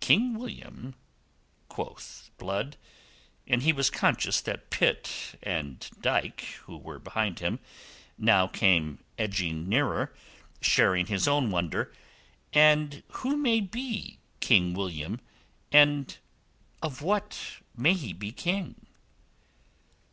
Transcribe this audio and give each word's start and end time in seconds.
"King 0.00 0.34
William?" 0.36 0.96
quoth 1.68 2.32
Blood, 2.38 2.76
and 3.46 3.62
he 3.62 3.72
was 3.72 3.88
conscious 3.88 4.40
that 4.40 4.68
Pitt 4.68 5.38
and 5.44 5.88
Dyke, 6.02 6.40
who 6.64 6.76
were 6.76 6.98
behind 6.98 7.38
him, 7.38 7.60
now 8.18 8.48
came 8.48 8.98
edging 9.16 9.68
nearer, 9.68 10.12
sharing 10.60 11.06
his 11.06 11.28
own 11.28 11.52
wonder. 11.52 11.94
"And 12.52 13.04
who 13.12 13.36
may 13.36 13.60
be 13.60 14.18
King 14.40 14.74
William, 14.74 15.20
and 15.70 16.18
of 16.82 17.00
what 17.00 17.38
may 17.76 17.94
he 17.94 18.12
be 18.12 18.32
King?" 18.32 18.74